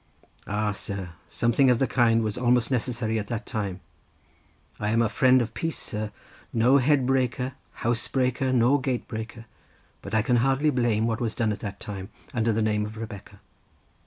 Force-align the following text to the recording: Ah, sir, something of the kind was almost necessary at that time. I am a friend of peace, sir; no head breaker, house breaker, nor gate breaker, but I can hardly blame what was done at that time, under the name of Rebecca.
Ah, 0.47 0.71
sir, 0.71 1.09
something 1.29 1.69
of 1.69 1.77
the 1.77 1.85
kind 1.85 2.23
was 2.23 2.35
almost 2.35 2.71
necessary 2.71 3.19
at 3.19 3.27
that 3.27 3.45
time. 3.45 3.81
I 4.79 4.89
am 4.89 4.99
a 4.99 5.07
friend 5.09 5.43
of 5.43 5.53
peace, 5.53 5.77
sir; 5.77 6.11
no 6.51 6.77
head 6.79 7.05
breaker, 7.05 7.53
house 7.85 8.07
breaker, 8.07 8.51
nor 8.51 8.81
gate 8.81 9.07
breaker, 9.07 9.45
but 10.01 10.15
I 10.15 10.23
can 10.23 10.37
hardly 10.37 10.71
blame 10.71 11.05
what 11.05 11.21
was 11.21 11.35
done 11.35 11.51
at 11.51 11.59
that 11.59 11.79
time, 11.79 12.09
under 12.33 12.51
the 12.51 12.63
name 12.63 12.83
of 12.83 12.97
Rebecca. 12.97 13.41